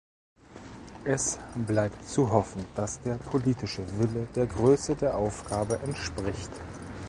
Es 1.05 1.37
bleibt 1.53 2.09
zu 2.09 2.31
hoffen, 2.31 2.65
dass 2.73 2.99
der 3.01 3.17
politische 3.19 3.83
Wille 3.99 4.27
der 4.35 4.47
Größe 4.47 4.95
der 4.95 5.15
Aufgabe 5.15 5.77
entspricht. 5.83 6.49